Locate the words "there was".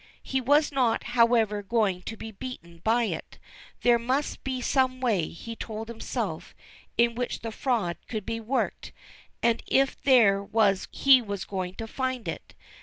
10.01-10.87